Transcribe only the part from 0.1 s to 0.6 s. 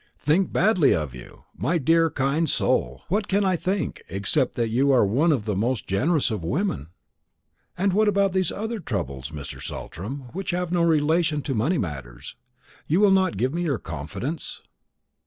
"Think